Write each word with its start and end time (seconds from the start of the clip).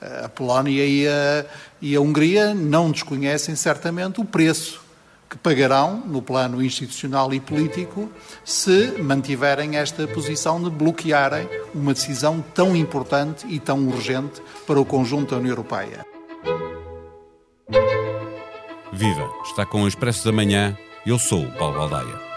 A 0.00 0.28
Polónia 0.28 0.84
e 0.84 1.06
a, 1.08 1.44
e 1.80 1.96
a 1.96 2.00
Hungria 2.00 2.54
não 2.54 2.90
desconhecem 2.90 3.56
certamente 3.56 4.20
o 4.20 4.24
preço 4.24 4.88
que 5.28 5.36
pagarão 5.36 6.02
no 6.06 6.22
plano 6.22 6.62
institucional 6.62 7.32
e 7.34 7.40
político 7.40 8.10
se 8.44 8.94
mantiverem 9.02 9.76
esta 9.76 10.06
posição 10.08 10.62
de 10.62 10.70
bloquearem 10.70 11.46
uma 11.74 11.92
decisão 11.92 12.42
tão 12.54 12.74
importante 12.74 13.46
e 13.46 13.60
tão 13.60 13.86
urgente 13.88 14.40
para 14.66 14.80
o 14.80 14.84
conjunto 14.84 15.32
da 15.32 15.36
União 15.36 15.52
Europeia. 15.52 16.06
Viva! 18.92 19.30
Está 19.44 19.66
com 19.66 19.82
o 19.82 19.88
Expresso 19.88 20.24
da 20.24 20.32
Manhã. 20.32 20.76
Eu 21.04 21.18
sou 21.18 21.44
o 21.44 21.52
Paulo 21.52 21.78
Baldaia. 21.78 22.27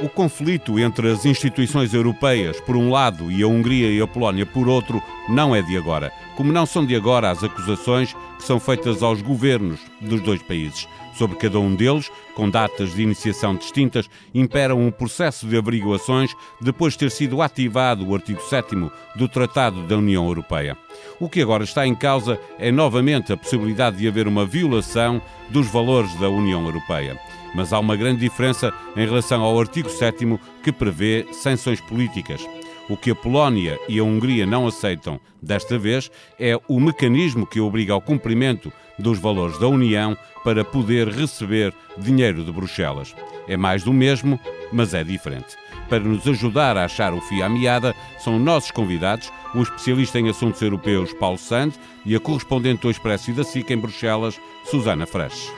O 0.00 0.08
conflito 0.08 0.78
entre 0.78 1.10
as 1.10 1.26
instituições 1.26 1.92
europeias, 1.92 2.60
por 2.60 2.76
um 2.76 2.88
lado, 2.88 3.32
e 3.32 3.42
a 3.42 3.48
Hungria 3.48 3.90
e 3.90 4.00
a 4.00 4.06
Polónia, 4.06 4.46
por 4.46 4.68
outro, 4.68 5.02
não 5.28 5.56
é 5.56 5.60
de 5.60 5.76
agora. 5.76 6.12
Como 6.36 6.52
não 6.52 6.64
são 6.64 6.86
de 6.86 6.94
agora 6.94 7.30
as 7.30 7.42
acusações 7.42 8.14
que 8.36 8.44
são 8.44 8.60
feitas 8.60 9.02
aos 9.02 9.20
governos 9.20 9.80
dos 10.00 10.20
dois 10.20 10.40
países. 10.40 10.86
Sobre 11.14 11.36
cada 11.36 11.58
um 11.58 11.74
deles, 11.74 12.12
com 12.36 12.48
datas 12.48 12.94
de 12.94 13.02
iniciação 13.02 13.56
distintas, 13.56 14.08
impera 14.32 14.76
um 14.76 14.88
processo 14.88 15.48
de 15.48 15.56
averiguações 15.56 16.32
depois 16.60 16.92
de 16.92 17.00
ter 17.00 17.10
sido 17.10 17.42
ativado 17.42 18.06
o 18.06 18.14
artigo 18.14 18.40
7 18.40 18.76
do 19.16 19.28
Tratado 19.28 19.82
da 19.82 19.96
União 19.96 20.24
Europeia. 20.24 20.76
O 21.18 21.28
que 21.28 21.42
agora 21.42 21.64
está 21.64 21.84
em 21.84 21.94
causa 21.96 22.38
é 22.56 22.70
novamente 22.70 23.32
a 23.32 23.36
possibilidade 23.36 23.96
de 23.96 24.06
haver 24.06 24.28
uma 24.28 24.46
violação 24.46 25.20
dos 25.50 25.66
valores 25.66 26.14
da 26.20 26.28
União 26.28 26.64
Europeia. 26.64 27.18
Mas 27.54 27.72
há 27.72 27.78
uma 27.78 27.96
grande 27.96 28.20
diferença 28.20 28.72
em 28.96 29.06
relação 29.06 29.42
ao 29.42 29.58
artigo 29.58 29.88
7 29.88 30.38
que 30.62 30.72
prevê 30.72 31.26
sanções 31.32 31.80
políticas. 31.80 32.46
O 32.88 32.96
que 32.96 33.10
a 33.10 33.14
Polónia 33.14 33.78
e 33.86 33.98
a 33.98 34.04
Hungria 34.04 34.46
não 34.46 34.66
aceitam 34.66 35.20
desta 35.42 35.78
vez 35.78 36.10
é 36.38 36.58
o 36.66 36.80
mecanismo 36.80 37.46
que 37.46 37.60
obriga 37.60 37.92
ao 37.92 38.00
cumprimento 38.00 38.72
dos 38.98 39.18
valores 39.18 39.58
da 39.58 39.68
União 39.68 40.16
para 40.42 40.64
poder 40.64 41.08
receber 41.08 41.74
dinheiro 41.98 42.42
de 42.42 42.50
Bruxelas. 42.50 43.14
É 43.46 43.56
mais 43.56 43.82
do 43.82 43.92
mesmo, 43.92 44.40
mas 44.72 44.94
é 44.94 45.04
diferente. 45.04 45.56
Para 45.88 46.00
nos 46.00 46.26
ajudar 46.26 46.76
a 46.76 46.84
achar 46.84 47.12
o 47.12 47.20
fio 47.20 47.44
à 47.44 47.48
meada, 47.48 47.94
são 48.18 48.38
nossos 48.38 48.70
convidados 48.70 49.30
o 49.54 49.62
especialista 49.62 50.18
em 50.18 50.28
assuntos 50.28 50.60
europeus 50.60 51.12
Paulo 51.12 51.38
Sand 51.38 51.72
e 52.04 52.14
a 52.14 52.20
correspondente 52.20 52.82
do 52.82 52.90
Expresso 52.90 53.30
e 53.30 53.34
da 53.34 53.44
SIC 53.44 53.70
em 53.70 53.78
Bruxelas, 53.78 54.40
Susana 54.64 55.06
Fresh. 55.06 55.50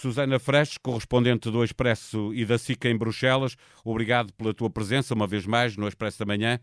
Susana 0.00 0.38
Fresh, 0.38 0.78
correspondente 0.78 1.50
do 1.50 1.62
Expresso 1.62 2.32
e 2.32 2.46
da 2.46 2.56
SICA 2.56 2.88
em 2.88 2.96
Bruxelas, 2.96 3.54
obrigado 3.84 4.32
pela 4.32 4.54
tua 4.54 4.70
presença 4.70 5.12
uma 5.12 5.26
vez 5.26 5.44
mais 5.44 5.76
no 5.76 5.86
Expresso 5.86 6.18
da 6.18 6.24
Manhã. 6.24 6.58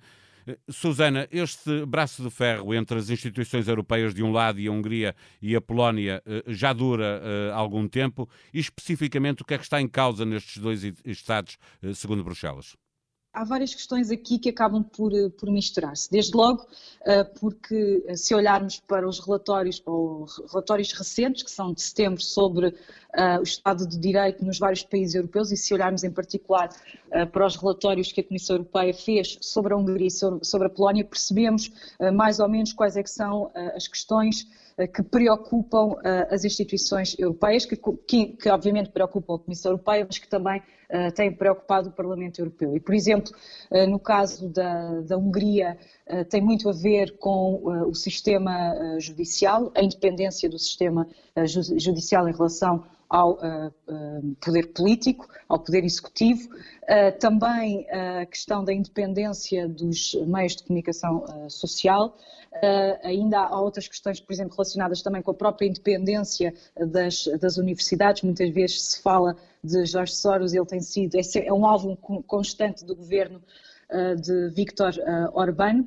Eh, 0.47 0.57
Susana, 0.67 1.27
este 1.31 1.85
braço 1.85 2.23
de 2.23 2.31
ferro 2.31 2.73
entre 2.73 2.97
as 2.97 3.11
instituições 3.11 3.67
europeias 3.67 4.15
de 4.15 4.23
um 4.23 4.31
lado 4.31 4.59
e 4.59 4.67
a 4.67 4.71
Hungria 4.71 5.15
e 5.39 5.55
a 5.55 5.61
Polónia 5.61 6.19
eh, 6.25 6.45
já 6.47 6.73
dura 6.73 7.21
uh, 7.21 7.53
algum 7.53 7.87
tempo 7.87 8.27
e 8.51 8.57
especificamente 8.57 9.43
o 9.43 9.45
que 9.45 9.53
é 9.53 9.57
que 9.59 9.65
está 9.65 9.79
em 9.79 9.87
causa 9.87 10.25
nestes 10.25 10.57
dois 10.57 10.83
Estados, 11.05 11.59
segundo 11.93 12.23
Bruxelas? 12.23 12.75
Há 13.37 13.43
várias 13.43 13.73
questões 13.73 14.09
aqui 14.09 14.39
que 14.39 14.49
acabam 14.49 14.83
por, 14.83 15.13
eh, 15.13 15.29
por 15.29 15.51
misturar-se. 15.51 16.09
Desde 16.09 16.35
logo, 16.35 16.65
eh, 17.05 17.23
porque 17.23 18.03
eh, 18.07 18.15
se 18.15 18.33
olharmos 18.33 18.79
para 18.79 19.07
os 19.07 19.19
relatórios, 19.19 19.81
ou 19.85 20.25
relatórios 20.51 20.91
recentes, 20.91 21.43
que 21.43 21.51
são 21.51 21.71
de 21.71 21.81
setembro, 21.81 22.21
sobre 22.21 22.73
o 23.39 23.41
Estado 23.41 23.87
de 23.87 23.97
Direito 23.97 24.45
nos 24.45 24.59
vários 24.59 24.83
países 24.83 25.15
europeus, 25.15 25.51
e 25.51 25.57
se 25.57 25.73
olharmos 25.73 26.03
em 26.03 26.11
particular 26.11 26.69
para 27.31 27.47
os 27.47 27.55
relatórios 27.55 28.11
que 28.11 28.21
a 28.21 28.23
Comissão 28.23 28.57
Europeia 28.57 28.93
fez 28.93 29.39
sobre 29.41 29.73
a 29.73 29.77
Hungria 29.77 30.07
e 30.07 30.45
sobre 30.45 30.67
a 30.67 30.69
Polónia, 30.69 31.03
percebemos 31.03 31.71
mais 32.13 32.39
ou 32.39 32.47
menos 32.47 32.73
quais 32.73 32.95
é 32.95 33.01
que 33.01 33.09
são 33.09 33.49
as 33.75 33.87
questões 33.87 34.45
que 34.93 35.01
preocupam 35.01 35.95
as 36.29 36.45
instituições 36.45 37.15
europeias, 37.17 37.65
que, 37.65 37.75
que, 38.07 38.27
que 38.27 38.49
obviamente 38.49 38.89
preocupam 38.91 39.35
a 39.35 39.39
Comissão 39.39 39.71
Europeia, 39.71 40.05
mas 40.05 40.19
que 40.19 40.27
também 40.27 40.59
uh, 40.59 41.11
tem 41.13 41.31
preocupado 41.31 41.89
o 41.89 41.91
Parlamento 41.91 42.39
Europeu. 42.39 42.75
E, 42.75 42.79
por 42.79 42.93
exemplo, 42.93 43.31
no 43.89 43.99
caso 43.99 44.47
da, 44.49 45.01
da 45.01 45.17
Hungria, 45.17 45.77
tem 46.29 46.41
muito 46.41 46.69
a 46.69 46.73
ver 46.73 47.17
com 47.17 47.61
o 47.87 47.93
sistema 47.95 48.99
judicial, 48.99 49.71
a 49.75 49.81
independência 49.81 50.49
do 50.49 50.59
sistema 50.59 51.07
judicial 51.77 52.29
em 52.29 52.33
relação 52.33 52.83
ao 53.09 53.39
poder 54.39 54.67
político, 54.73 55.27
ao 55.47 55.59
poder 55.59 55.83
executivo, 55.83 56.49
uh, 56.89 57.17
também 57.19 57.87
a 57.89 58.25
questão 58.25 58.63
da 58.63 58.73
independência 58.73 59.67
dos 59.67 60.15
meios 60.25 60.55
de 60.55 60.63
comunicação 60.63 61.25
social, 61.49 62.17
ainda 63.03 63.39
há 63.39 63.61
outras 63.61 63.87
questões, 63.87 64.19
por 64.19 64.33
exemplo, 64.33 64.55
relacionadas 64.55 65.03
também 65.03 65.21
com 65.21 65.29
a 65.29 65.33
própria 65.33 65.67
independência 65.67 66.53
das, 66.75 67.27
das 67.39 67.57
universidades, 67.57 68.23
muitas 68.23 68.49
vezes 68.49 68.81
se 68.81 69.01
fala 69.01 69.35
de 69.63 69.85
Jorge 69.85 70.15
Soros, 70.15 70.53
ele 70.53 70.65
tem 70.65 70.79
sido, 70.79 71.15
é, 71.15 71.53
um 71.53 71.65
alvo 71.67 71.95
constante 72.25 72.83
do 72.83 72.95
governo 72.95 73.41
de 74.19 74.49
Viktor 74.49 74.93
Orbán. 75.33 75.85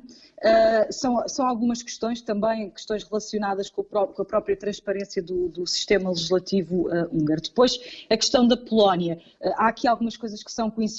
São, 0.89 1.27
são, 1.27 1.45
algumas 1.45 1.83
questões 1.83 2.19
também, 2.21 2.71
questões 2.71 3.03
relacionadas 3.03 3.69
com, 3.69 3.81
a 3.81 4.25
própria 4.25 4.57
transparência 4.57 5.21
do, 5.21 5.47
do 5.49 5.67
sistema 5.67 6.09
legislativo 6.09 6.87
húngaro. 7.11 7.41
Depois, 7.41 8.05
a 8.09 8.17
questão 8.17 8.47
da 8.47 8.57
Polónia. 8.57 9.21
Há 9.55 9.67
aqui 9.67 9.87
algumas 9.87 10.17
coisas 10.17 10.41
que 10.41 10.51
são 10.51 10.71
coincidentes, 10.71 10.90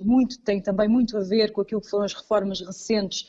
muito, 0.00 0.38
tem 0.40 0.60
também 0.60 0.88
muito 0.88 1.16
a 1.16 1.20
ver 1.20 1.52
com 1.52 1.60
aquilo 1.60 1.80
que 1.80 1.90
foram 1.90 2.04
as 2.04 2.14
reformas 2.14 2.60
recentes 2.60 3.28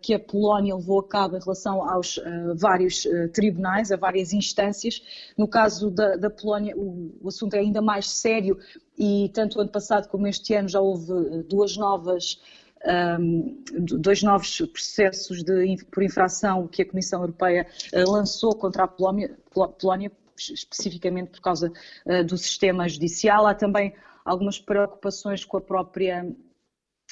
que 0.00 0.14
a 0.14 0.20
Polónia 0.20 0.76
levou 0.76 1.00
a 1.00 1.08
cabo 1.08 1.36
em 1.36 1.40
relação 1.40 1.82
aos 1.90 2.20
vários 2.54 3.04
tribunais, 3.32 3.90
a 3.90 3.96
várias 3.96 4.32
instâncias. 4.32 5.02
No 5.36 5.48
caso 5.48 5.90
da, 5.90 6.14
da 6.14 6.30
Polónia, 6.30 6.76
o, 6.76 7.10
o, 7.20 7.26
assunto 7.26 7.54
é 7.54 7.58
ainda 7.58 7.82
mais 7.82 8.08
sério 8.08 8.56
e 8.96 9.28
tanto 9.34 9.58
o 9.58 9.60
ano 9.60 9.70
passado 9.70 10.08
como 10.08 10.28
este 10.28 10.54
ano 10.54 10.68
já 10.68 10.80
houve 10.80 11.42
duas 11.48 11.76
novas 11.76 12.38
um, 12.86 13.62
dois 13.98 14.22
novos 14.22 14.60
processos 14.72 15.42
de, 15.42 15.76
por 15.90 16.02
infração 16.02 16.66
que 16.66 16.82
a 16.82 16.86
Comissão 16.86 17.20
Europeia 17.20 17.66
uh, 17.92 18.10
lançou 18.10 18.54
contra 18.54 18.84
a 18.84 18.88
Polónia, 18.88 19.36
Polónia 19.78 20.10
especificamente 20.38 21.30
por 21.30 21.40
causa 21.40 21.72
uh, 22.06 22.24
do 22.24 22.36
sistema 22.36 22.88
judicial. 22.88 23.46
Há 23.46 23.54
também 23.54 23.94
algumas 24.26 24.58
preocupações 24.58 25.44
com 25.44 25.56
a 25.56 25.60
própria 25.60 26.26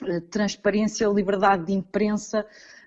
uh, 0.02 0.20
transparência, 0.22 1.06
liberdade 1.06 1.66
de 1.66 1.72
imprensa, 1.72 2.44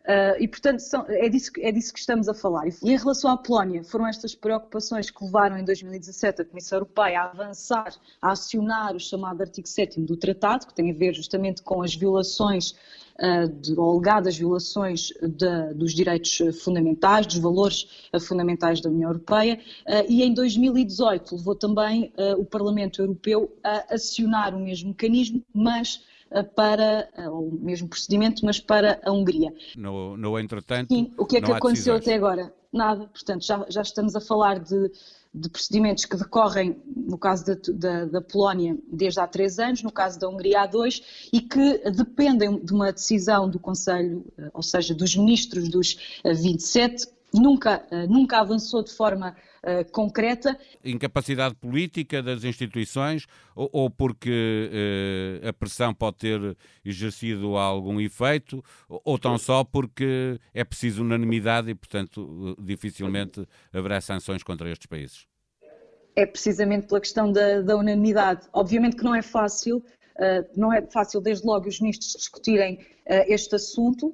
Uh, 0.08 0.42
e, 0.42 0.48
portanto, 0.48 0.80
são, 0.80 1.06
é, 1.10 1.28
disso, 1.28 1.52
é 1.60 1.70
disso 1.70 1.92
que 1.92 2.00
estamos 2.00 2.30
a 2.30 2.34
falar. 2.34 2.66
E 2.66 2.72
em 2.82 2.96
relação 2.96 3.30
à 3.30 3.36
Polónia, 3.36 3.84
foram 3.84 4.08
estas 4.08 4.34
preocupações 4.34 5.12
que 5.12 5.22
levaram 5.22 5.58
em 5.58 5.66
2017 5.66 6.44
a 6.44 6.46
Comissão 6.46 6.78
Europeia 6.78 7.24
a 7.24 7.26
avançar, 7.26 7.94
a 8.22 8.32
acionar 8.32 8.96
o 8.96 9.00
chamado 9.02 9.42
artigo 9.42 9.68
7 9.68 10.00
do 10.00 10.16
Tratado, 10.16 10.66
que 10.66 10.74
tem 10.74 10.90
a 10.92 10.94
ver 10.94 11.14
justamente 11.14 11.62
com 11.62 11.84
as 11.84 11.94
violações, 11.94 12.72
uh, 13.20 13.50
de, 13.50 13.78
ou 13.78 13.92
alegadas 13.92 14.38
violações 14.38 15.10
de, 15.22 15.74
dos 15.74 15.94
direitos 15.94 16.38
fundamentais, 16.64 17.28
dos 17.28 17.40
valores 17.40 18.08
uh, 18.14 18.20
fundamentais 18.22 18.80
da 18.80 18.90
União 18.90 19.10
Europeia. 19.10 19.60
e 20.08 20.24
em 20.24 20.34
2018 20.34 21.36
levou 21.36 21.54
também 21.54 22.14
o 22.38 22.46
Parlamento 22.46 23.02
Europeu 23.02 23.52
a 23.62 23.96
acionar 23.96 24.56
o 24.56 24.60
mesmo 24.60 24.90
mecanismo, 24.90 25.44
mas 25.54 26.02
para, 26.56 27.10
eh, 27.16 27.30
o 27.30 27.52
mesmo 27.62 27.88
procedimento, 27.88 28.46
mas 28.46 28.60
para 28.60 29.00
a 29.04 29.12
Hungria. 29.12 29.54
No, 29.76 30.18
no 30.18 30.40
entretanto, 30.40 30.94
Sim, 30.94 31.12
o 31.18 31.26
que 31.26 31.38
é 31.38 31.42
que 31.42 31.52
aconteceu 31.52 31.96
até 31.96 32.16
agora? 32.16 32.54
Nada, 32.72 33.08
portanto, 33.08 33.46
já, 33.46 33.66
já 33.70 33.82
estamos 33.82 34.16
a 34.16 34.20
falar 34.20 34.60
de, 34.60 34.92
de 35.34 35.50
procedimentos 35.50 36.06
que 36.06 36.18
decorrem, 36.18 36.82
no 36.96 37.18
caso 37.18 37.46
da, 37.46 37.56
da, 37.74 38.06
da, 38.06 38.22
Polónia, 38.22 38.78
desde 38.92 39.20
há 39.20 39.28
três 39.28 39.58
anos, 39.58 39.82
no 39.82 39.92
caso 39.92 40.20
da 40.20 40.28
Hungria 40.28 40.62
há 40.62 40.66
dois, 40.68 41.30
e 41.32 41.40
que 41.42 41.90
dependem 41.92 42.60
de 42.64 42.74
uma 42.74 42.92
decisão 42.92 43.50
do 43.50 43.60
Conselho, 43.60 44.26
eh, 44.38 44.50
ou 44.54 44.62
seja, 44.62 44.94
dos 44.94 45.16
ministros 45.16 45.70
dos 45.70 46.20
27, 46.26 47.08
nunca, 47.34 47.86
nunca 48.10 48.40
avançou 48.40 48.84
de 48.84 48.92
forma 48.92 49.36
uh, 49.68 49.92
concreta. 49.92 50.58
Incapacidade 50.84 51.56
política 51.56 52.24
das 52.24 52.44
instituições 52.44 53.28
ou, 53.56 53.70
ou 53.74 53.90
porque 53.90 54.70
uh, 55.44 55.50
a 55.50 55.54
pressão 55.54 55.94
pode 55.94 56.18
ter 56.18 56.58
exercido 56.84 57.58
algum 57.58 58.00
efeito 58.00 58.64
ou 58.88 59.20
tão 59.20 59.38
só 59.38 59.64
porque 59.64 60.40
é 60.54 60.64
preciso 60.64 61.04
unanimidade 61.04 61.70
e, 61.70 61.76
portanto, 61.76 62.56
dificilmente 62.60 63.46
haverá 63.74 64.00
sanções 64.00 64.42
contra 64.44 64.70
estes 64.72 64.88
países? 64.88 65.28
É 66.16 66.26
precisamente 66.26 66.88
pela 66.88 67.00
questão 67.00 67.32
da, 67.32 67.62
da 67.62 67.76
unanimidade. 67.76 68.48
Obviamente 68.54 68.96
que 68.96 69.04
não 69.04 69.14
é 69.14 69.22
fácil, 69.22 69.78
uh, 69.78 70.48
não 70.56 70.74
é 70.74 70.82
fácil 70.82 71.22
desde 71.22 71.46
logo 71.46 71.68
os 71.68 71.80
ministros 71.80 72.14
discutirem 72.14 72.80
este 73.10 73.56
assunto, 73.56 74.14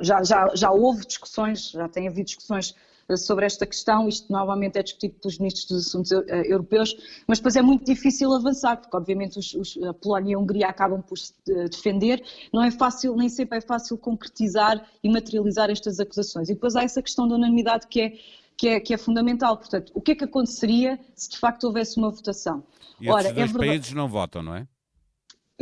já, 0.00 0.20
já, 0.24 0.50
já 0.52 0.72
houve 0.72 1.06
discussões, 1.06 1.70
já 1.70 1.88
tem 1.88 2.08
havido 2.08 2.24
discussões 2.24 2.74
sobre 3.16 3.46
esta 3.46 3.66
questão. 3.66 4.08
Isto 4.08 4.32
normalmente 4.32 4.78
é 4.78 4.82
discutido 4.82 5.14
pelos 5.20 5.38
ministros 5.38 5.66
dos 5.66 5.86
assuntos 5.86 6.10
europeus, 6.10 6.96
mas 7.26 7.38
depois 7.38 7.56
é 7.56 7.62
muito 7.62 7.84
difícil 7.84 8.32
avançar, 8.32 8.76
porque 8.76 8.96
obviamente 8.96 9.38
os, 9.38 9.54
os, 9.54 9.82
a 9.82 9.94
Polónia 9.94 10.32
e 10.32 10.34
a 10.34 10.38
Hungria 10.38 10.68
acabam 10.68 11.02
por 11.02 11.18
se 11.18 11.32
defender. 11.70 12.22
Não 12.52 12.62
é 12.62 12.70
fácil, 12.70 13.16
nem 13.16 13.28
sempre 13.28 13.58
é 13.58 13.60
fácil 13.60 13.96
concretizar 13.98 14.84
e 15.02 15.10
materializar 15.10 15.70
estas 15.70 16.00
acusações. 16.00 16.48
E 16.48 16.54
depois 16.54 16.76
há 16.76 16.82
essa 16.82 17.02
questão 17.02 17.26
da 17.28 17.34
unanimidade 17.34 17.86
que 17.86 18.00
é 18.00 18.12
que 18.56 18.68
é, 18.68 18.80
que 18.80 18.94
é, 18.94 18.98
fundamental. 18.98 19.56
Portanto, 19.56 19.90
o 19.94 20.00
que 20.00 20.12
é 20.12 20.14
que 20.14 20.24
aconteceria 20.24 20.98
se 21.16 21.30
de 21.30 21.38
facto 21.38 21.64
houvesse 21.64 21.98
uma 21.98 22.10
votação? 22.10 22.62
E 23.00 23.10
Ora, 23.10 23.22
esses 23.22 23.34
dois 23.34 23.50
é 23.50 23.52
verdade... 23.52 23.70
países 23.70 23.92
não 23.92 24.08
votam, 24.08 24.42
não 24.42 24.54
é? 24.54 24.68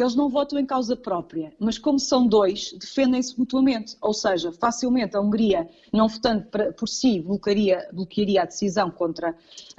Eles 0.02 0.14
não 0.14 0.28
votam 0.28 0.58
em 0.58 0.66
causa 0.66 0.96
própria, 0.96 1.52
mas 1.58 1.78
como 1.78 1.98
são 1.98 2.26
dois, 2.26 2.72
defendem-se 2.72 3.38
mutuamente. 3.38 3.96
Ou 4.00 4.12
seja, 4.12 4.52
facilmente 4.52 5.16
a 5.16 5.20
Hungria, 5.20 5.68
não 5.92 6.08
votando 6.08 6.46
por 6.76 6.88
si, 6.88 7.20
bloquearia, 7.20 7.88
bloquearia 7.92 8.42
a 8.42 8.46
decisão 8.46 8.90
contra 8.90 9.34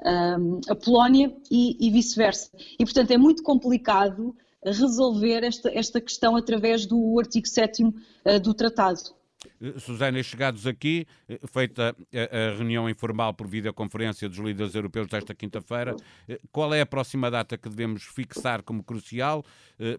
um, 0.05 0.61
a 0.69 0.75
Polónia 0.75 1.35
e, 1.49 1.77
e 1.79 1.89
vice-versa. 1.89 2.49
E, 2.77 2.83
portanto, 2.83 3.11
é 3.11 3.17
muito 3.17 3.43
complicado 3.43 4.35
resolver 4.63 5.43
esta, 5.43 5.69
esta 5.71 5.99
questão 5.99 6.35
através 6.35 6.85
do 6.85 7.19
artigo 7.19 7.47
7 7.47 7.83
uh, 7.83 7.93
do 8.41 8.53
Tratado. 8.53 9.20
Eh, 9.61 9.79
Susana, 9.79 10.21
chegados 10.23 10.65
aqui, 10.65 11.05
eh, 11.29 11.39
feita 11.45 11.95
a, 12.13 12.57
reunião 12.57 12.89
informal 12.89 13.33
por 13.33 13.47
videoconferência 13.47 14.27
dos 14.27 14.39
líderes 14.39 14.73
europeus 14.73 15.07
desta 15.07 15.35
quinta-feira, 15.35 15.95
eh, 16.27 16.39
qual 16.51 16.73
é 16.73 16.81
a 16.81 16.85
próxima 16.85 17.29
data 17.29 17.57
que 17.57 17.69
devemos 17.69 18.03
fixar 18.03 18.63
como 18.63 18.83
crucial 18.83 19.45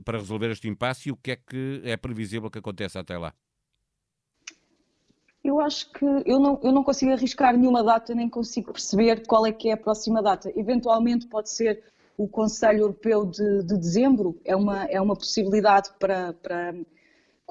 para 0.05 0.19
resolver 0.19 0.51
este 0.51 0.69
impasse 0.69 1.09
e 1.09 1.13
o 1.13 1.17
que 1.17 1.33
é 1.33 1.37
que 1.37 1.83
é 1.85 1.97
previsível 1.97 2.51
que 2.51 2.59
aconteça 2.59 3.01
até 3.01 3.19
lá? 3.19 3.33
Eu 5.43 5.61
acho 5.61 5.91
que 5.93 6.05
eu 6.05 6.39
não, 6.39 6.61
eu 6.63 6.71
não 6.71 6.85
consigo 6.85 7.13
arriscar 7.13 7.57
nenhuma 7.57 7.83
data, 7.83 8.15
nem 8.15 8.29
consigo 8.29 8.73
perceber 8.73 9.27
qual 9.27 9.45
é 9.45 9.51
que 9.51 9.71
é 9.71 9.73
a 9.73 9.77
próxima 9.77 10.23
data. 10.23 10.53
Eventualmente 10.55 11.27
pode 11.27 11.51
ser 11.51 11.83
o 12.17 12.29
Conselho 12.29 12.81
Europeu 12.81 13.27
de, 13.27 13.65
de 13.65 13.77
dezembro, 13.77 14.41
é 14.45 14.55
uma, 14.55 14.85
é 14.85 15.01
uma 15.01 15.17
possibilidade 15.17 15.91
para, 15.99 16.33
para 16.35 16.75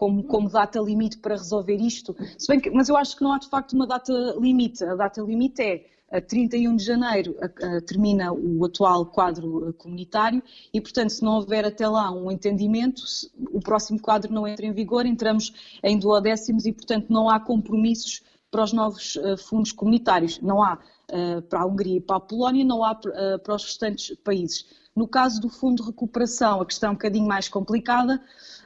como, 0.01 0.23
como 0.23 0.49
data 0.49 0.79
limite 0.79 1.19
para 1.19 1.35
resolver 1.35 1.75
isto. 1.75 2.15
Que, 2.59 2.71
mas 2.71 2.89
eu 2.89 2.97
acho 2.97 3.15
que 3.15 3.21
não 3.21 3.33
há 3.33 3.37
de 3.37 3.47
facto 3.47 3.73
uma 3.73 3.85
data 3.85 4.11
limite. 4.39 4.83
A 4.83 4.95
data 4.95 5.21
limite 5.21 5.61
é 5.61 5.85
a 6.11 6.19
31 6.19 6.75
de 6.75 6.83
janeiro 6.83 7.35
a, 7.39 7.45
a, 7.45 7.81
termina 7.81 8.33
o 8.33 8.65
atual 8.65 9.05
quadro 9.05 9.69
eh, 9.69 9.73
comunitário 9.73 10.41
e, 10.73 10.81
portanto, 10.81 11.11
se 11.11 11.23
não 11.23 11.35
houver 11.35 11.65
até 11.65 11.87
lá 11.87 12.11
um 12.11 12.31
entendimento, 12.31 13.03
o 13.51 13.59
próximo 13.59 14.01
quadro 14.01 14.33
não 14.33 14.47
entra 14.47 14.65
em 14.65 14.73
vigor, 14.73 15.05
entramos 15.05 15.53
em 15.83 15.99
duodécimos 15.99 16.65
e, 16.65 16.73
portanto, 16.73 17.05
não 17.11 17.29
há 17.29 17.39
compromissos 17.39 18.23
para 18.49 18.63
os 18.63 18.73
novos 18.73 19.17
uh, 19.17 19.37
fundos 19.37 19.71
comunitários. 19.71 20.41
Não 20.41 20.63
há 20.63 20.79
uh, 21.11 21.43
para 21.43 21.61
a 21.61 21.65
Hungria 21.67 21.97
e 21.97 22.01
para 22.01 22.15
a 22.15 22.19
Polónia, 22.19 22.65
não 22.65 22.83
há 22.83 22.93
uh, 22.93 23.39
para 23.39 23.53
os 23.53 23.65
restantes 23.65 24.17
países. 24.23 24.65
No 24.95 25.07
caso 25.07 25.39
do 25.39 25.49
Fundo 25.49 25.81
de 25.81 25.89
Recuperação, 25.89 26.61
a 26.61 26.65
questão 26.65 26.89
é 26.89 26.91
um 26.91 26.95
bocadinho 26.95 27.27
mais 27.27 27.47
complicada, 27.47 28.21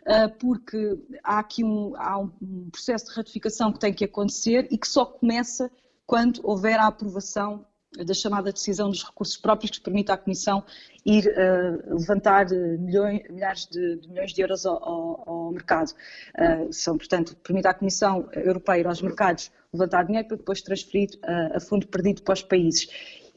ah, 0.06 0.30
porque 0.30 1.00
há 1.24 1.40
aqui 1.40 1.64
um, 1.64 1.96
há 1.96 2.18
um 2.18 2.70
processo 2.72 3.06
de 3.06 3.16
ratificação 3.16 3.72
que 3.72 3.80
tem 3.80 3.94
que 3.94 4.06
acontecer 4.06 4.68
e 4.72 4.78
que 4.78 4.88
só 4.88 5.06
começa 5.06 5.72
quando 6.06 6.40
houver 6.44 6.80
a 6.80 6.88
aprovação 6.88 7.66
da 8.04 8.14
chamada 8.14 8.52
decisão 8.52 8.90
dos 8.90 9.04
recursos 9.04 9.38
próprios, 9.38 9.72
que 9.72 9.82
permite 9.82 10.12
à 10.12 10.18
Comissão 10.18 10.64
ir 11.06 11.28
uh, 11.28 11.96
levantar 11.96 12.48
milhões, 12.50 13.22
milhares 13.30 13.68
de, 13.68 13.98
de, 13.98 14.10
milhões 14.10 14.34
de 14.34 14.42
euros 14.42 14.66
ao, 14.66 14.84
ao, 14.84 15.24
ao 15.30 15.52
mercado. 15.52 15.92
Uh, 16.38 16.74
são, 16.74 16.98
portanto, 16.98 17.36
permite 17.38 17.68
à 17.68 17.74
Comissão 17.74 18.28
Europeia 18.34 18.82
ir 18.82 18.88
aos 18.88 19.02
mercados 19.02 19.52
levantar 19.74 20.04
dinheiro 20.04 20.28
para 20.28 20.38
depois 20.38 20.62
transferir 20.62 21.10
uh, 21.24 21.58
a 21.58 21.60
fundo 21.60 21.88
perdido 21.88 22.22
para 22.24 22.34
os 22.34 22.42
países. 22.42 22.88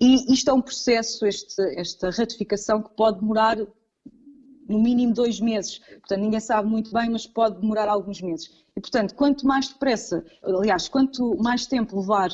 E 0.00 0.32
isto 0.32 0.50
é 0.50 0.52
um 0.52 0.62
processo, 0.62 1.26
este, 1.26 1.60
esta 1.78 2.10
ratificação, 2.10 2.82
que 2.82 2.90
pode 2.90 3.20
demorar 3.20 3.58
no 4.68 4.80
mínimo 4.80 5.12
dois 5.12 5.40
meses. 5.40 5.78
Portanto, 5.78 6.20
ninguém 6.20 6.40
sabe 6.40 6.68
muito 6.68 6.92
bem, 6.92 7.10
mas 7.10 7.26
pode 7.26 7.60
demorar 7.60 7.88
alguns 7.88 8.20
meses. 8.20 8.50
E, 8.76 8.80
portanto, 8.80 9.14
quanto 9.14 9.46
mais 9.46 9.68
depressa, 9.68 10.24
aliás, 10.42 10.88
quanto 10.88 11.36
mais 11.42 11.66
tempo 11.66 11.98
levar 11.98 12.30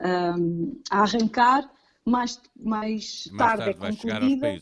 um, 0.00 0.80
a 0.90 1.00
arrancar, 1.00 1.70
mais, 2.04 2.40
mais, 2.54 3.28
mais 3.32 3.36
tarde, 3.36 3.64
tarde 3.64 3.70
é 3.70 3.74
concluída. 3.74 4.60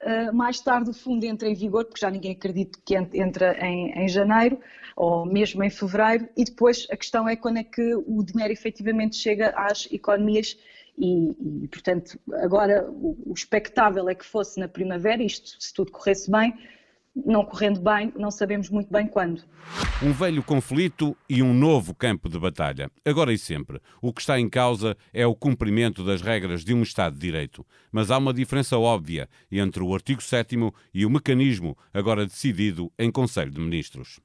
Uh, 0.00 0.32
mais 0.32 0.60
tarde 0.60 0.90
o 0.90 0.94
fundo 0.94 1.24
entra 1.24 1.48
em 1.48 1.54
vigor, 1.54 1.84
porque 1.84 2.00
já 2.00 2.10
ninguém 2.10 2.32
acredita 2.32 2.78
que 2.84 2.94
entra 2.96 3.58
em, 3.66 3.90
em, 3.98 4.08
janeiro 4.08 4.60
ou 4.94 5.26
mesmo 5.26 5.62
em 5.64 5.70
fevereiro, 5.70 6.28
e 6.36 6.44
depois 6.44 6.86
a 6.90 6.96
questão 6.96 7.28
é 7.28 7.34
quando 7.34 7.58
é 7.58 7.64
que 7.64 7.94
o 7.94 8.22
dinheiro 8.22 8.52
efetivamente 8.52 9.16
chega 9.16 9.50
às 9.56 9.88
economias 9.90 10.56
e, 10.96 11.30
e, 11.64 11.68
portanto, 11.68 12.18
agora 12.34 12.88
o, 12.90 13.16
o 13.26 13.32
expectável 13.32 14.08
é 14.08 14.14
que 14.14 14.24
fosse 14.24 14.58
na 14.58 14.68
primavera, 14.68 15.22
isto 15.22 15.56
se 15.60 15.72
tudo 15.72 15.92
corresse 15.92 16.30
bem, 16.30 16.54
não 17.14 17.44
correndo 17.44 17.80
bem, 17.80 18.12
não 18.16 18.30
sabemos 18.30 18.70
muito 18.70 18.90
bem 18.92 19.06
quando. 19.06 19.42
Um 20.02 20.12
velho 20.12 20.42
conflito 20.42 21.16
e 21.28 21.42
um 21.42 21.52
novo 21.52 21.94
campo 21.94 22.28
de 22.28 22.38
batalha. 22.38 22.90
Agora 23.04 23.32
e 23.32 23.38
sempre. 23.38 23.80
O 24.00 24.12
que 24.12 24.20
está 24.20 24.38
em 24.38 24.48
causa 24.48 24.96
é 25.12 25.26
o 25.26 25.34
cumprimento 25.34 26.04
das 26.04 26.22
regras 26.22 26.64
de 26.64 26.72
um 26.72 26.82
Estado 26.82 27.14
de 27.14 27.20
Direito. 27.20 27.66
Mas 27.90 28.10
há 28.10 28.18
uma 28.18 28.32
diferença 28.32 28.78
óbvia 28.78 29.28
entre 29.50 29.82
o 29.82 29.94
artigo 29.94 30.22
7 30.22 30.56
e 30.94 31.04
o 31.04 31.10
mecanismo 31.10 31.76
agora 31.92 32.26
decidido 32.26 32.92
em 32.98 33.10
Conselho 33.10 33.50
de 33.50 33.60
Ministros. 33.60 34.20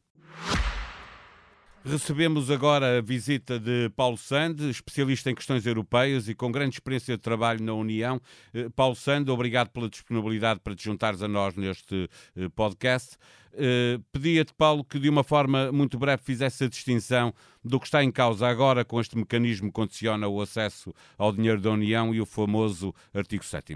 Recebemos 1.85 2.49
agora 2.49 2.99
a 2.99 3.01
visita 3.01 3.59
de 3.59 3.89
Paulo 3.89 4.17
Sande, 4.17 4.69
especialista 4.69 5.29
em 5.29 5.35
questões 5.35 5.65
europeias 5.65 6.29
e 6.29 6.33
com 6.33 6.49
grande 6.49 6.75
experiência 6.75 7.17
de 7.17 7.21
trabalho 7.21 7.61
na 7.61 7.73
União. 7.73 8.21
Eh, 8.53 8.69
Paulo 8.69 8.95
Sande, 8.95 9.29
obrigado 9.29 9.69
pela 9.69 9.89
disponibilidade 9.89 10.61
para 10.61 10.73
te 10.75 10.85
juntares 10.85 11.21
a 11.21 11.27
nós 11.27 11.57
neste 11.57 12.09
eh, 12.37 12.47
podcast. 12.55 13.17
Eh, 13.51 13.99
pedia-te, 14.13 14.53
Paulo, 14.53 14.85
que 14.85 14.97
de 14.97 15.09
uma 15.09 15.25
forma 15.25 15.73
muito 15.73 15.99
breve 15.99 16.23
fizesse 16.23 16.63
a 16.63 16.69
distinção 16.69 17.33
do 17.61 17.77
que 17.77 17.85
está 17.85 18.01
em 18.01 18.11
causa 18.13 18.47
agora 18.47 18.85
com 18.85 19.01
este 19.01 19.17
mecanismo 19.17 19.67
que 19.67 19.73
condiciona 19.73 20.25
o 20.25 20.39
acesso 20.39 20.93
ao 21.17 21.33
dinheiro 21.33 21.59
da 21.59 21.71
União 21.71 22.15
e 22.15 22.21
o 22.21 22.25
famoso 22.25 22.95
artigo 23.13 23.43
7 23.43 23.75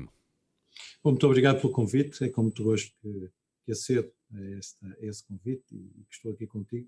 Bom, 1.03 1.11
muito 1.11 1.27
obrigado 1.27 1.59
pelo 1.59 1.73
convite. 1.73 2.23
É 2.23 2.29
com 2.29 2.43
muito 2.43 2.63
gosto 2.63 2.89
que, 3.01 3.29
que 3.65 3.71
acedo 3.73 4.09
a, 4.33 4.87
a 4.87 5.05
esse 5.05 5.27
convite 5.27 5.75
e 5.75 6.05
que 6.05 6.15
estou 6.15 6.31
aqui 6.31 6.47
contigo. 6.47 6.87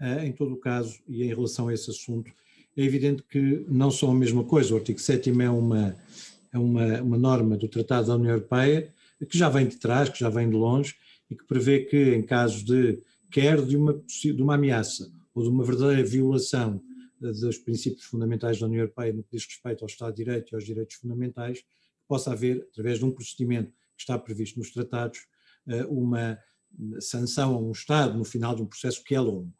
Uh, 0.00 0.24
em 0.24 0.32
todo 0.32 0.54
o 0.54 0.56
caso, 0.56 0.98
e 1.06 1.22
em 1.24 1.28
relação 1.28 1.68
a 1.68 1.74
esse 1.74 1.90
assunto, 1.90 2.32
é 2.76 2.82
evidente 2.82 3.22
que 3.22 3.64
não 3.68 3.90
são 3.90 4.10
a 4.10 4.14
mesma 4.14 4.44
coisa. 4.44 4.72
O 4.72 4.78
artigo 4.78 4.98
7 4.98 5.30
é 5.30 5.50
uma, 5.50 5.96
é 6.52 6.58
uma, 6.58 7.02
uma 7.02 7.18
norma 7.18 7.56
do 7.56 7.68
Tratado 7.68 8.06
da 8.06 8.16
União 8.16 8.32
Europeia 8.32 8.92
que 9.28 9.36
já 9.36 9.48
vem 9.48 9.66
de 9.66 9.76
trás, 9.76 10.08
que 10.08 10.18
já 10.18 10.30
vem 10.30 10.48
de 10.48 10.56
longe 10.56 10.94
e 11.30 11.36
que 11.36 11.44
prevê 11.44 11.80
que, 11.80 12.14
em 12.14 12.22
casos 12.22 12.64
de 12.64 12.98
quer 13.30 13.64
de 13.64 13.76
uma, 13.76 13.92
de 13.92 14.42
uma 14.42 14.54
ameaça 14.54 15.12
ou 15.34 15.42
de 15.42 15.48
uma 15.48 15.62
verdadeira 15.62 16.02
violação 16.02 16.82
dos 17.20 17.58
princípios 17.58 18.04
fundamentais 18.04 18.58
da 18.58 18.66
União 18.66 18.80
Europeia 18.80 19.12
no 19.12 19.22
que 19.22 19.36
diz 19.36 19.44
respeito 19.44 19.82
ao 19.82 19.86
Estado 19.86 20.14
de 20.14 20.24
Direito 20.24 20.52
e 20.52 20.54
aos 20.54 20.64
direitos 20.64 20.96
fundamentais, 20.96 21.62
possa 22.08 22.32
haver, 22.32 22.66
através 22.72 22.98
de 22.98 23.04
um 23.04 23.10
procedimento 23.10 23.70
que 23.70 24.00
está 24.00 24.18
previsto 24.18 24.58
nos 24.58 24.70
tratados, 24.70 25.26
eh, 25.68 25.84
uma 25.84 26.38
sanção 26.98 27.54
a 27.54 27.58
um 27.58 27.72
Estado 27.72 28.16
no 28.16 28.24
final 28.24 28.54
de 28.54 28.62
um 28.62 28.66
processo 28.66 29.04
que 29.04 29.14
é 29.14 29.20
longo. 29.20 29.52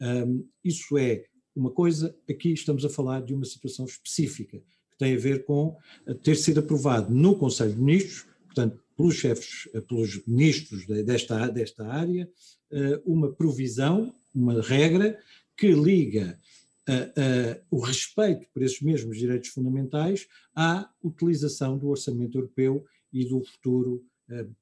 Um, 0.00 0.46
isso 0.64 0.96
é 0.96 1.24
uma 1.54 1.70
coisa, 1.70 2.14
aqui 2.28 2.52
estamos 2.52 2.84
a 2.84 2.88
falar 2.88 3.20
de 3.20 3.34
uma 3.34 3.44
situação 3.44 3.84
específica, 3.84 4.58
que 4.58 4.98
tem 4.98 5.14
a 5.14 5.18
ver 5.18 5.44
com 5.44 5.76
ter 6.22 6.36
sido 6.36 6.60
aprovado 6.60 7.12
no 7.12 7.36
Conselho 7.36 7.72
de 7.72 7.80
Ministros, 7.80 8.26
portanto, 8.44 8.80
pelos 8.96 9.14
chefes, 9.14 9.68
eh, 9.74 9.80
pelos 9.80 10.24
ministros 10.26 10.86
desta, 10.86 11.48
desta 11.48 11.86
área, 11.86 12.28
eh, 12.70 13.00
uma 13.04 13.32
provisão, 13.32 14.12
uma 14.34 14.60
regra 14.60 15.18
que 15.56 15.72
liga 15.72 16.38
o 17.70 17.80
respeito 17.80 18.46
por 18.50 18.62
esses 18.62 18.80
mesmos 18.80 19.18
direitos 19.18 19.50
fundamentais 19.50 20.26
à 20.56 20.88
utilização 21.04 21.76
do 21.76 21.88
orçamento 21.88 22.38
europeu 22.38 22.82
e 23.12 23.26
do 23.26 23.44
futuro 23.44 24.02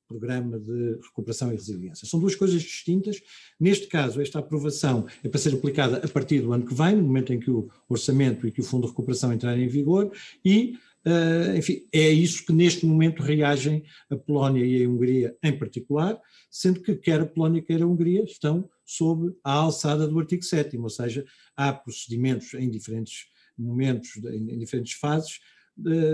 programa 0.06 0.58
de 0.58 0.98
recuperação 1.02 1.52
e 1.52 1.56
resiliência. 1.56 2.06
São 2.06 2.20
duas 2.20 2.34
coisas 2.34 2.62
distintas. 2.62 3.20
Neste 3.58 3.88
caso, 3.88 4.20
esta 4.20 4.38
aprovação 4.38 5.06
é 5.24 5.28
para 5.28 5.40
ser 5.40 5.54
aplicada 5.54 5.98
a 5.98 6.08
partir 6.08 6.40
do 6.40 6.52
ano 6.52 6.66
que 6.66 6.74
vem, 6.74 6.96
no 6.96 7.02
momento 7.02 7.32
em 7.32 7.40
que 7.40 7.50
o 7.50 7.68
orçamento 7.88 8.46
e 8.46 8.52
que 8.52 8.60
o 8.60 8.64
Fundo 8.64 8.82
de 8.82 8.88
Recuperação 8.90 9.32
entrarem 9.32 9.64
em 9.64 9.68
vigor, 9.68 10.12
e, 10.44 10.78
uh, 11.04 11.56
enfim, 11.56 11.86
é 11.92 12.08
isso 12.10 12.44
que 12.46 12.52
neste 12.52 12.86
momento 12.86 13.22
reagem 13.22 13.84
a 14.10 14.16
Polónia 14.16 14.64
e 14.64 14.84
a 14.84 14.88
Hungria 14.88 15.36
em 15.42 15.58
particular, 15.58 16.20
sendo 16.50 16.80
que 16.80 16.94
quer 16.94 17.20
a 17.20 17.26
Polónia 17.26 17.62
quer 17.62 17.82
a 17.82 17.86
Hungria 17.86 18.22
estão 18.22 18.68
sob 18.84 19.34
a 19.42 19.52
alçada 19.52 20.06
do 20.06 20.18
artigo 20.18 20.44
7 20.44 20.76
ou 20.78 20.88
seja, 20.88 21.24
há 21.56 21.72
procedimentos 21.72 22.54
em 22.54 22.70
diferentes 22.70 23.26
momentos, 23.58 24.16
em 24.16 24.58
diferentes 24.58 24.92
fases, 24.92 25.40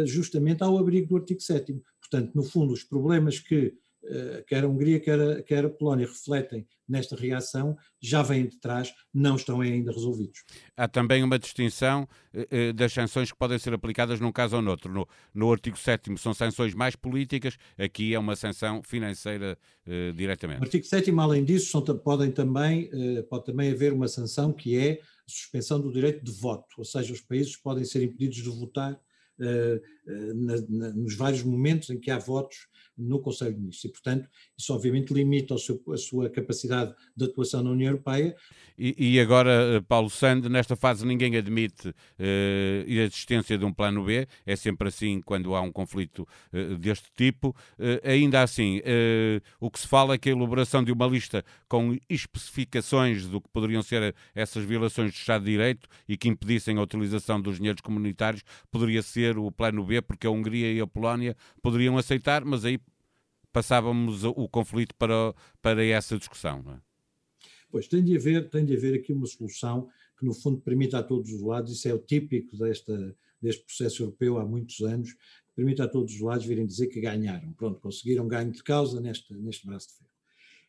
justamente 0.04 0.62
ao 0.62 0.76
abrigo 0.78 1.08
do 1.08 1.16
artigo 1.16 1.40
7 1.40 1.80
Portanto, 2.00 2.32
no 2.34 2.42
fundo, 2.42 2.72
os 2.72 2.84
problemas 2.84 3.38
que 3.38 3.74
eh, 4.04 4.44
quer 4.46 4.64
a 4.64 4.68
Hungria, 4.68 5.00
quer 5.00 5.20
a, 5.20 5.42
quer 5.42 5.64
a 5.64 5.70
Polónia, 5.70 6.06
refletem 6.06 6.66
nesta 6.86 7.16
reação, 7.16 7.76
já 8.00 8.20
vêm 8.20 8.46
de 8.46 8.58
trás, 8.60 8.92
não 9.14 9.36
estão 9.36 9.60
ainda 9.60 9.92
resolvidos. 9.92 10.44
Há 10.76 10.86
também 10.88 11.22
uma 11.22 11.38
distinção 11.38 12.06
eh, 12.34 12.46
eh, 12.50 12.72
das 12.72 12.92
sanções 12.92 13.32
que 13.32 13.38
podem 13.38 13.58
ser 13.58 13.72
aplicadas 13.72 14.20
num 14.20 14.32
caso 14.32 14.56
ou 14.56 14.62
noutro. 14.62 14.92
No, 14.92 15.08
no 15.32 15.50
artigo 15.50 15.78
7 15.78 16.18
são 16.18 16.34
sanções 16.34 16.74
mais 16.74 16.96
políticas, 16.96 17.56
aqui 17.78 18.12
é 18.12 18.18
uma 18.18 18.36
sanção 18.36 18.82
financeira 18.82 19.56
eh, 19.86 20.12
diretamente. 20.14 20.58
No 20.58 20.66
artigo 20.66 20.84
7 20.84 21.10
além 21.18 21.44
disso, 21.44 21.70
são, 21.70 21.82
podem 21.98 22.30
também, 22.30 22.90
eh, 22.92 23.22
pode 23.22 23.46
também 23.46 23.70
haver 23.70 23.92
uma 23.92 24.08
sanção 24.08 24.52
que 24.52 24.76
é 24.76 25.00
a 25.00 25.30
suspensão 25.30 25.80
do 25.80 25.92
direito 25.92 26.24
de 26.24 26.32
voto, 26.32 26.66
ou 26.76 26.84
seja, 26.84 27.12
os 27.12 27.20
países 27.20 27.56
podem 27.56 27.84
ser 27.84 28.02
impedidos 28.02 28.38
de 28.38 28.50
votar 28.50 28.92
eh, 28.92 28.98
nos 30.94 31.14
vários 31.14 31.42
momentos 31.42 31.90
em 31.90 31.98
que 31.98 32.10
há 32.10 32.18
votos 32.18 32.68
no 32.96 33.20
Conselho 33.20 33.54
de 33.54 33.60
Ministros. 33.60 33.84
E, 33.84 33.92
portanto, 33.92 34.28
isso 34.56 34.74
obviamente 34.74 35.12
limita 35.12 35.56
seu, 35.58 35.80
a 35.92 35.96
sua 35.96 36.30
capacidade 36.30 36.94
de 37.16 37.24
atuação 37.24 37.62
na 37.62 37.70
União 37.70 37.90
Europeia. 37.90 38.34
E, 38.78 39.14
e 39.14 39.20
agora, 39.20 39.50
eh, 39.50 39.80
Paulo 39.80 40.10
Sande, 40.10 40.48
nesta 40.48 40.74
fase 40.74 41.06
ninguém 41.06 41.36
admite 41.36 41.88
uh, 41.88 41.92
a 42.86 42.90
existência 42.90 43.58
de 43.58 43.64
um 43.64 43.72
plano 43.72 44.04
B, 44.04 44.26
é 44.46 44.56
sempre 44.56 44.88
assim 44.88 45.20
quando 45.20 45.54
há 45.54 45.60
um 45.60 45.70
conflito 45.70 46.26
uh, 46.52 46.78
deste 46.78 47.08
tipo. 47.14 47.54
Uh, 47.78 48.00
ainda 48.02 48.42
assim, 48.42 48.80
o 49.60 49.70
que 49.70 49.78
se 49.78 49.86
fala 49.86 50.14
é 50.14 50.18
que 50.18 50.28
a 50.28 50.32
elaboração 50.32 50.82
de 50.82 50.90
uma 50.90 51.06
lista 51.06 51.44
com 51.68 51.96
especificações 52.08 53.26
do 53.26 53.40
que 53.40 53.48
poderiam 53.50 53.82
ser 53.82 54.14
essas 54.34 54.64
violações 54.64 55.12
do 55.12 55.16
Estado 55.16 55.44
de 55.44 55.50
Direito 55.50 55.88
e 56.08 56.16
que 56.16 56.28
impedissem 56.28 56.78
a 56.78 56.82
utilização 56.82 57.40
dos 57.40 57.56
dinheiros 57.56 57.80
comunitários 57.80 58.42
poderia 58.70 59.02
ser 59.02 59.38
o 59.38 59.50
plano 59.50 59.84
B, 59.84 60.00
porque 60.02 60.26
a 60.26 60.30
Hungria 60.30 60.72
e 60.72 60.80
a 60.80 60.86
Polónia 60.86 61.36
poderiam 61.62 61.96
aceitar, 61.98 62.44
mas 62.44 62.64
aí 62.64 62.78
passávamos 63.52 64.24
o 64.24 64.48
conflito 64.48 64.94
para, 64.94 65.34
para 65.60 65.84
essa 65.84 66.18
discussão, 66.18 66.62
não 66.62 66.72
é? 66.72 66.80
Pois, 67.70 67.88
tem 67.88 68.04
de, 68.04 68.16
haver, 68.16 68.50
tem 68.50 68.64
de 68.64 68.76
haver 68.76 68.94
aqui 68.94 69.12
uma 69.12 69.26
solução 69.26 69.88
que, 70.18 70.26
no 70.26 70.34
fundo, 70.34 70.60
permita 70.60 70.98
a 70.98 71.02
todos 71.02 71.32
os 71.32 71.40
lados, 71.40 71.72
isso 71.72 71.88
é 71.88 71.94
o 71.94 71.98
típico 71.98 72.56
desta, 72.56 73.16
deste 73.40 73.64
processo 73.64 74.02
europeu 74.02 74.38
há 74.38 74.44
muitos 74.44 74.80
anos, 74.80 75.16
permite 75.54 75.80
a 75.80 75.88
todos 75.88 76.14
os 76.14 76.20
lados 76.20 76.44
virem 76.44 76.66
dizer 76.66 76.88
que 76.88 77.00
ganharam. 77.00 77.52
Pronto, 77.54 77.80
conseguiram 77.80 78.28
ganho 78.28 78.52
de 78.52 78.62
causa 78.62 79.00
neste, 79.00 79.34
neste 79.34 79.66
braço 79.66 79.88
de 79.88 79.94
ferro. 79.94 80.11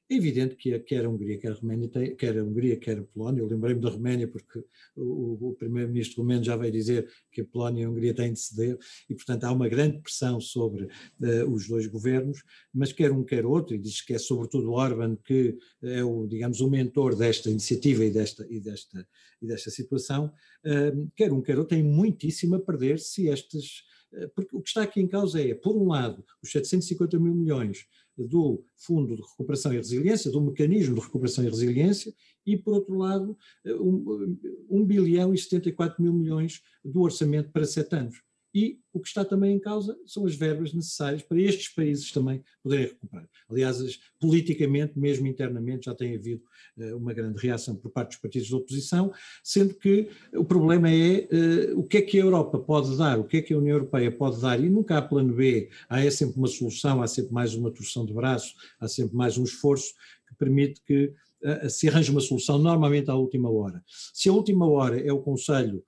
É 0.10 0.16
evidente 0.16 0.56
que 0.56 0.78
quer 0.80 1.06
a 1.06 1.10
Hungria, 1.10 1.38
quer 1.38 1.52
a 1.52 1.56
Roménia, 1.56 1.90
quer 2.18 2.38
a 2.38 2.44
Hungria, 2.44 2.78
quer 2.78 3.00
a 3.00 3.04
Polónia, 3.04 3.42
eu 3.42 3.48
lembrei-me 3.48 3.80
da 3.80 3.90
Roménia 3.90 4.28
porque 4.28 4.64
o, 4.96 5.50
o 5.50 5.56
primeiro-ministro 5.56 6.22
romeno 6.22 6.44
já 6.44 6.58
veio 6.58 6.74
dizer 6.74 7.10
que 7.32 7.42
a 7.42 7.46
Polónia 7.46 7.84
e 7.84 7.86
a 7.86 7.90
Hungria 7.90 8.14
têm 8.14 8.34
de 8.34 8.40
ceder 8.40 8.78
e, 9.10 9.16
portanto, 9.16 9.46
há 9.46 9.52
uma 9.52 9.70
grande 9.70 10.00
pressão 10.00 10.42
sobre 10.42 10.86
uh, 10.86 11.50
os 11.50 11.70
dois 11.70 11.88
governos, 11.88 12.44
mas 12.74 12.92
quer 12.92 13.14
um, 13.14 13.24
quer 13.24 13.46
outro, 13.46 13.76
e 13.76 13.78
diz 13.78 14.02
que 14.02 14.14
é 14.14 14.20
sobretudo 14.20 14.74
Orban 14.74 15.16
que 15.16 15.58
é 15.82 16.04
o, 16.04 16.28
digamos, 16.28 16.60
o 16.60 16.70
mentor 16.70 17.16
desta 17.16 17.50
iniciativa 17.50 18.04
e 18.04 18.12
desta, 18.12 18.46
e 18.50 18.60
desta, 18.60 19.08
e 19.42 19.48
desta 19.48 19.72
situação, 19.72 20.34
uh, 20.66 21.12
quer 21.16 21.32
um, 21.32 21.42
quer 21.42 21.58
outro, 21.58 21.76
tem 21.76 21.84
muitíssimo 21.84 22.56
a 22.56 22.60
perder 22.60 23.00
se 23.00 23.30
estes 23.30 23.84
eh, 24.14 24.28
porque 24.36 24.56
o 24.56 24.62
que 24.62 24.70
está 24.70 24.84
aqui 24.84 25.02
em 25.02 25.08
causa 25.08 25.42
é, 25.42 25.54
por 25.54 25.76
um 25.76 25.88
lado, 25.88 26.24
os 26.42 26.52
750 26.52 27.20
mil 27.20 27.34
milhões 27.34 27.86
do 28.18 28.64
Fundo 28.76 29.16
de 29.16 29.22
Recuperação 29.22 29.74
e 29.74 29.78
Resiliência, 29.78 30.32
do 30.32 30.42
Mecanismo 30.42 30.96
de 30.96 31.02
Recuperação 31.02 31.44
e 31.44 31.50
Resiliência, 31.50 32.14
e, 32.46 32.58
por 32.58 32.74
outro 32.74 32.96
lado, 32.98 33.38
1 33.66 33.72
um, 33.82 34.38
um 34.70 34.86
bilhão 34.86 35.34
e 35.34 35.38
74 35.38 36.02
mil 36.02 36.14
milhões 36.14 36.62
do 36.84 37.02
orçamento 37.02 37.52
para 37.52 37.66
sete 37.66 37.96
anos. 37.96 38.22
E 38.54 38.80
o 38.94 39.00
que 39.00 39.08
está 39.08 39.26
também 39.26 39.56
em 39.56 39.60
causa 39.60 39.98
são 40.06 40.28
as 40.28 40.36
verbas 40.36 40.74
necessárias 40.74 41.24
para 41.24 41.42
estes 41.42 41.70
países 41.70 42.12
também 42.12 42.44
poderem 42.62 42.86
recuperar. 42.86 43.28
Aliás, 43.50 43.78
politicamente, 44.20 45.00
mesmo 45.00 45.26
internamente, 45.26 45.86
já 45.86 45.96
tem 45.96 46.16
havido 46.16 46.44
uh, 46.78 46.96
uma 46.96 47.14
grande 47.14 47.42
reação 47.42 47.76
por 47.76 47.90
parte 47.90 48.10
dos 48.10 48.18
partidos 48.18 48.48
de 48.48 48.56
oposição, 48.56 49.12
sendo 49.44 49.74
que 49.74 50.08
o 50.36 50.46
problema 50.46 50.88
é 50.88 51.28
uh, 51.32 51.80
o 51.80 51.84
que 51.84 51.98
é 51.98 52.02
que 52.04 52.20
a 52.20 52.24
Europa 52.24 52.60
pode 52.60 52.96
dar, 52.96 53.20
o 53.20 53.24
que 53.24 53.38
é 53.38 53.42
que 53.42 53.56
a 53.56 53.58
União 53.58 53.76
Europeia 53.76 54.12
pode 54.12 54.40
dar, 54.40 54.64
e 54.64 54.70
nunca 54.70 55.00
há 55.00 55.02
plano 55.02 55.34
B, 55.34 55.72
há 55.90 56.02
é 56.02 56.12
sempre 56.12 56.38
uma 56.38 56.48
solução, 56.48 57.02
há 57.02 57.08
sempre 57.08 57.34
mais 57.34 57.56
uma 57.56 57.72
torção 57.72 58.06
de 58.06 58.14
braço, 58.14 58.54
há 58.80 58.88
sempre 58.88 59.16
mais 59.16 59.36
um 59.36 59.44
esforço 59.44 59.94
que 60.28 60.36
permite 60.36 60.80
que 60.86 61.12
uh, 61.44 61.70
se 61.72 61.90
arranje 61.90 62.12
uma 62.12 62.22
solução, 62.22 62.60
normalmente 62.60 63.10
à 63.10 63.16
última 63.16 63.50
hora. 63.50 63.84
Se 64.14 64.30
a 64.30 64.34
última 64.34 64.68
hora 64.70 65.00
é 65.00 65.12
o 65.12 65.22
Conselho 65.22 65.84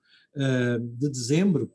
de 0.98 1.08
dezembro, 1.08 1.72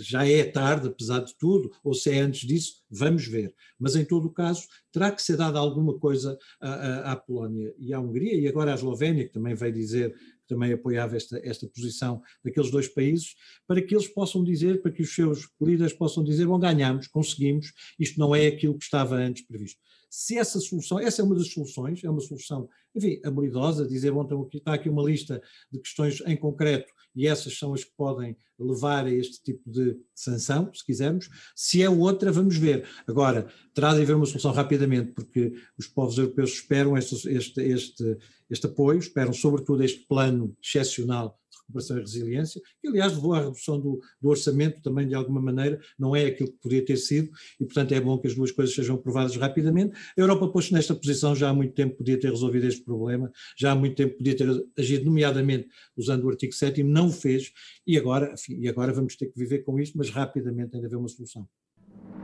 já 0.00 0.26
é 0.26 0.44
tarde, 0.44 0.88
apesar 0.88 1.20
de 1.20 1.36
tudo, 1.36 1.70
ou 1.82 1.94
se 1.94 2.10
é 2.10 2.20
antes 2.20 2.46
disso, 2.46 2.82
vamos 2.90 3.26
ver. 3.26 3.54
Mas, 3.78 3.96
em 3.96 4.04
todo 4.04 4.26
o 4.26 4.32
caso, 4.32 4.66
terá 4.92 5.10
que 5.10 5.22
ser 5.22 5.36
dada 5.36 5.58
alguma 5.58 5.98
coisa 5.98 6.38
à, 6.60 7.12
à, 7.12 7.16
Polónia 7.16 7.74
e 7.78 7.92
à 7.92 8.00
Hungria, 8.00 8.34
e 8.34 8.48
agora 8.48 8.72
à 8.72 8.74
Eslovénia, 8.74 9.26
que 9.26 9.32
também 9.32 9.54
veio 9.54 9.72
dizer 9.72 10.14
que 10.14 10.54
também 10.54 10.72
apoiava 10.72 11.16
esta, 11.16 11.40
esta 11.44 11.66
posição 11.66 12.22
daqueles 12.44 12.70
dois 12.70 12.88
países, 12.88 13.34
para 13.66 13.82
que 13.82 13.94
eles 13.94 14.08
possam 14.08 14.42
dizer, 14.44 14.82
para 14.82 14.92
que 14.92 15.02
os 15.02 15.14
seus 15.14 15.48
líderes 15.60 15.92
possam 15.92 16.22
dizer, 16.22 16.46
bom, 16.46 16.58
ganhamos, 16.58 17.06
conseguimos, 17.08 17.72
isto 17.98 18.18
não 18.18 18.34
é 18.34 18.46
aquilo 18.46 18.76
que 18.76 18.84
estava 18.84 19.16
antes 19.16 19.46
previsto. 19.46 19.80
Se 20.14 20.36
essa 20.36 20.60
solução, 20.60 21.00
essa 21.00 21.22
é 21.22 21.24
uma 21.24 21.34
das 21.34 21.48
soluções, 21.48 22.04
é 22.04 22.10
uma 22.10 22.20
solução, 22.20 22.68
enfim, 22.94 23.18
habilidosa, 23.24 23.88
dizer, 23.88 24.12
bom, 24.12 24.22
então 24.24 24.46
está 24.52 24.74
aqui 24.74 24.90
uma 24.90 25.02
lista 25.02 25.40
de 25.70 25.78
questões 25.78 26.20
em 26.26 26.36
concreto 26.36 26.92
e 27.16 27.26
essas 27.26 27.56
são 27.58 27.72
as 27.72 27.82
que 27.82 27.92
podem 27.96 28.36
levar 28.58 29.06
a 29.06 29.10
este 29.10 29.42
tipo 29.42 29.70
de 29.70 29.98
sanção, 30.14 30.70
se 30.74 30.84
quisermos. 30.84 31.30
Se 31.56 31.82
é 31.82 31.88
outra, 31.88 32.30
vamos 32.30 32.58
ver. 32.58 32.86
Agora, 33.06 33.50
terá 33.72 33.94
de 33.94 34.02
haver 34.02 34.14
uma 34.14 34.26
solução 34.26 34.52
rapidamente, 34.52 35.12
porque 35.12 35.54
os 35.78 35.86
povos 35.86 36.18
europeus 36.18 36.50
esperam 36.50 36.94
este, 36.94 37.14
este, 37.30 37.62
este, 37.62 38.18
este 38.50 38.66
apoio, 38.66 38.98
esperam 38.98 39.32
sobretudo 39.32 39.82
este 39.82 40.06
plano 40.06 40.54
excepcional 40.62 41.40
recuperação 41.72 41.96
e 41.96 42.00
resiliência, 42.00 42.60
que 42.80 42.88
aliás 42.88 43.14
levou 43.14 43.34
à 43.34 43.40
redução 43.40 43.80
do, 43.80 44.00
do, 44.20 44.28
orçamento 44.28 44.80
também 44.82 45.08
de 45.08 45.14
alguma 45.14 45.40
maneira, 45.40 45.80
não 45.98 46.14
é 46.14 46.26
aquilo 46.26 46.52
que 46.52 46.58
podia 46.58 46.84
ter 46.84 46.96
sido, 46.96 47.30
e 47.58 47.64
portanto 47.64 47.92
é 47.92 48.00
bom 48.00 48.18
que 48.18 48.26
as 48.26 48.34
duas 48.34 48.50
coisas 48.50 48.74
sejam 48.74 48.96
aprovadas 48.96 49.34
rapidamente. 49.36 49.96
A 50.16 50.20
Europa 50.20 50.48
pôs-se 50.48 50.72
nesta 50.72 50.94
posição 50.94 51.34
já 51.34 51.48
há 51.48 51.54
muito 51.54 51.74
tempo, 51.74 51.96
podia 51.96 52.18
ter 52.18 52.30
resolvido 52.30 52.66
este 52.66 52.82
problema, 52.84 53.32
já 53.56 53.72
há 53.72 53.74
muito 53.74 53.96
tempo 53.96 54.16
podia 54.16 54.36
ter 54.36 54.48
agido 54.78 55.06
nomeadamente 55.06 55.68
usando 55.96 56.24
o 56.24 56.28
artigo 56.28 56.52
7 56.52 56.82
não 56.82 57.08
o 57.08 57.12
fez, 57.12 57.52
e 57.86 57.96
agora, 57.96 58.32
enfim, 58.32 58.58
e 58.60 58.68
agora 58.68 58.92
vamos 58.92 59.16
ter 59.16 59.26
que 59.26 59.38
viver 59.38 59.60
com 59.60 59.78
isto, 59.80 59.96
mas 59.96 60.10
rapidamente 60.10 60.70
tem 60.70 60.80
de 60.80 60.86
haver 60.86 60.96
uma 60.96 61.08
solução. 61.08 61.48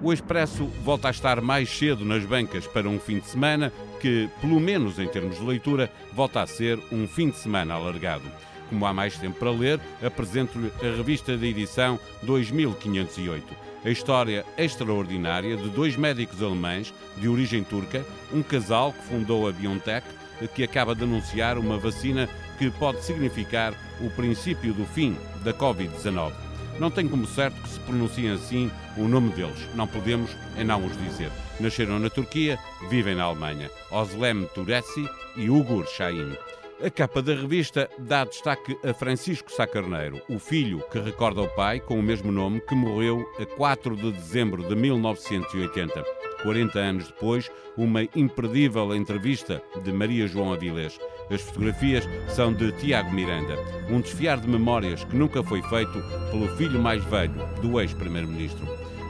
O 0.01 0.13
Expresso 0.13 0.67
volta 0.85 1.09
a 1.09 1.11
estar 1.11 1.41
mais 1.41 1.69
cedo 1.69 2.05
nas 2.05 2.25
bancas 2.25 2.67
para 2.69 2.89
um 2.89 3.01
fim 3.01 3.19
de 3.19 3.27
semana 3.27 3.73
que, 4.01 4.31
pelo 4.41 4.61
menos 4.61 4.97
em 4.99 5.09
termos 5.09 5.39
de 5.39 5.45
leitura, 5.45 5.91
volta 6.13 6.41
a 6.41 6.47
ser 6.47 6.79
um 6.93 7.09
fim 7.09 7.31
de 7.31 7.37
semana 7.37 7.75
alargado. 7.75 8.23
Como 8.69 8.85
há 8.85 8.93
mais 8.93 9.17
tempo 9.17 9.39
para 9.39 9.51
ler, 9.51 9.81
apresento-lhe 10.03 10.71
a 10.83 10.97
revista 10.97 11.37
da 11.37 11.47
edição 11.47 11.99
2508. 12.23 13.69
A 13.85 13.91
história 13.91 14.45
extraordinária 14.57 15.57
de 15.57 15.69
dois 15.71 15.97
médicos 15.97 16.43
alemães 16.43 16.93
de 17.17 17.29
origem 17.29 17.63
turca, 17.65 18.05
um 18.33 18.43
casal 18.43 18.93
que 18.93 19.03
fundou 19.05 19.49
a 19.49 19.53
BioNTech, 19.53 20.07
que 20.55 20.63
acaba 20.63 20.95
de 20.95 21.05
anunciar 21.05 21.59
uma 21.59 21.79
vacina 21.79 22.29
que 22.59 22.71
pode 22.71 23.03
significar 23.03 23.75
o 24.01 24.11
princípio 24.11 24.75
do 24.75 24.85
fim 24.85 25.17
da 25.43 25.53
Covid-19. 25.53 26.33
Não 26.79 26.91
tem 26.91 27.09
como 27.09 27.27
certo 27.27 27.61
que 27.61 27.69
se 27.69 27.81
pronunciem 27.81 28.31
assim 28.31 28.71
o 28.97 29.09
nome 29.09 29.31
deles. 29.31 29.69
Não 29.75 29.87
podemos 29.87 30.31
é 30.57 30.63
não 30.63 30.85
os 30.85 30.97
dizer. 30.97 31.31
Nasceram 31.59 31.99
na 31.99 32.09
Turquia, 32.09 32.59
vivem 32.89 33.17
na 33.17 33.25
Alemanha. 33.25 33.69
Oslem 33.91 34.45
Tureci 34.55 35.09
e 35.37 35.51
Ugur 35.51 35.87
Shahin. 35.87 36.37
A 36.81 36.89
capa 36.89 37.21
da 37.21 37.35
revista 37.35 37.91
dá 37.99 38.25
destaque 38.25 38.79
a 38.89 38.95
Francisco 38.95 39.51
Sá 39.51 39.67
Carneiro, 39.67 40.23
o 40.29 40.39
filho 40.39 40.81
que 40.93 41.01
recorda 41.01 41.43
o 41.43 41.49
pai 41.49 41.81
com 41.81 41.99
o 41.99 42.03
mesmo 42.03 42.31
nome 42.31 42.61
que 42.61 42.73
morreu 42.73 43.29
a 43.41 43.45
4 43.45 43.97
de 43.97 44.13
dezembro 44.13 44.63
de 44.63 44.77
1980. 44.77 46.05
40 46.41 46.79
anos 46.79 47.09
depois, 47.09 47.51
uma 47.77 48.05
imperdível 48.15 48.95
entrevista 48.95 49.61
de 49.83 49.91
Maria 49.91 50.29
João 50.29 50.53
Avilés. 50.53 51.01
As 51.29 51.41
fotografias 51.41 52.09
são 52.29 52.53
de 52.53 52.71
Tiago 52.71 53.11
Miranda, 53.11 53.57
um 53.91 54.01
desfiar 54.01 54.39
de 54.39 54.47
memórias 54.47 55.03
que 55.03 55.17
nunca 55.17 55.43
foi 55.43 55.61
feito 55.63 56.01
pelo 56.31 56.47
filho 56.57 56.81
mais 56.81 57.03
velho 57.07 57.45
do 57.61 57.81
ex-primeiro-ministro. 57.81 58.69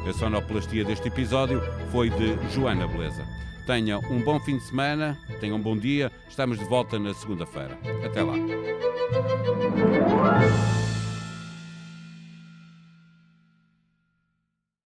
A 0.08 0.12
sonoplastia 0.14 0.87
deste 0.87 1.08
episódio 1.08 1.60
foi 1.92 2.08
de 2.08 2.34
Joana 2.50 2.88
Beleza. 2.88 3.26
Tenha 3.68 3.98
um 3.98 4.18
bom 4.22 4.40
fim 4.40 4.56
de 4.56 4.62
semana, 4.62 5.18
tenham 5.40 5.58
um 5.58 5.60
bom 5.60 5.76
dia. 5.76 6.10
Estamos 6.26 6.58
de 6.58 6.64
volta 6.64 6.98
na 6.98 7.12
segunda-feira. 7.12 7.78
Até 8.02 8.22
lá. 8.22 8.32